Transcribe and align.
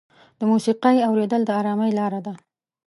د 0.39 0.41
موسیقۍ 0.51 0.97
اورېدل 1.07 1.41
د 1.45 1.49
ارامۍ 1.59 1.91
لاره 1.99 2.19
ده. 2.25 2.33